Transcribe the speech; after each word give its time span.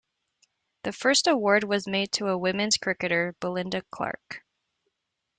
The 0.81 0.93
first 0.93 1.27
award 1.27 1.63
was 1.63 1.87
made 1.87 2.11
to 2.13 2.29
a 2.29 2.35
women's 2.39 2.75
cricketer, 2.77 3.35
Belinda 3.39 3.83
Clark. 3.91 4.43